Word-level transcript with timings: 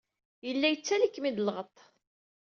Yella 0.47 0.67
yettaley-ikem-id 0.69 1.37
lɣeṭṭ. 1.41 1.77